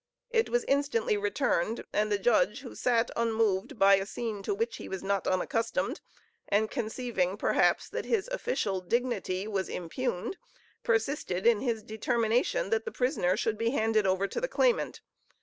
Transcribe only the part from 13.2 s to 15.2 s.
should be handed over to the claimant.